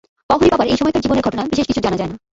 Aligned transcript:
পওহারী 0.29 0.49
বাবার 0.51 0.67
এই 0.67 0.77
সময়কার 0.79 1.03
জীবনের 1.05 1.25
ঘটনা 1.27 1.41
বিশেষ 1.51 1.65
কিছু 1.67 1.81
জানা 1.83 1.97
যায় 1.97 2.09
না। 2.09 2.15